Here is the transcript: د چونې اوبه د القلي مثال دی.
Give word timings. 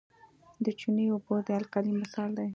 د 0.63 0.67
چونې 0.79 1.05
اوبه 1.13 1.37
د 1.47 1.49
القلي 1.59 1.93
مثال 2.01 2.29
دی. 2.37 2.47